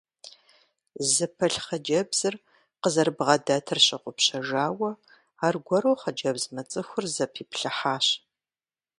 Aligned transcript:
Зыпылъ 1.11 1.59
хъыджэбзыр 1.65 2.35
къызэрыбгъэдэтри 2.81 3.81
щыгъупщэжауэ, 3.85 4.91
аргуэру 5.45 5.99
хъыджэбз 6.01 6.43
мыцӏыхур 6.53 7.05
зэпиплъыхьащ. 7.15 8.07